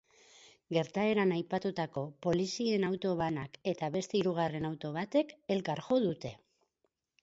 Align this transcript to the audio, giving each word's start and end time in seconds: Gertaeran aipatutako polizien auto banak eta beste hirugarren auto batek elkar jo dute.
Gertaeran 0.77 1.33
aipatutako 1.35 2.05
polizien 2.27 2.89
auto 2.89 3.13
banak 3.23 3.63
eta 3.75 3.93
beste 3.99 4.21
hirugarren 4.25 4.69
auto 4.75 4.95
batek 5.01 5.39
elkar 5.59 5.89
jo 5.91 6.05
dute. 6.11 6.39